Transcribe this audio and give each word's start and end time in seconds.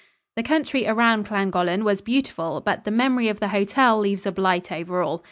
The 0.35 0.41
country 0.41 0.87
around 0.87 1.29
Llangollen 1.29 1.83
was 1.83 2.01
beautiful, 2.01 2.59
but 2.59 2.85
the 2.85 2.89
memory 2.89 3.27
of 3.27 3.39
the 3.39 3.49
hotel 3.49 3.99
leaves 3.99 4.25
a 4.25 4.31
blight 4.31 4.71
over 4.71 5.03
all. 5.03 5.19